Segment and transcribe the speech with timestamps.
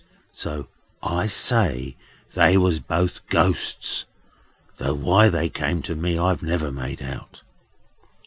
[0.31, 0.65] So
[1.03, 1.95] I say
[2.33, 4.07] they was both ghosts;
[4.77, 7.43] though why they came to me, I've never made out."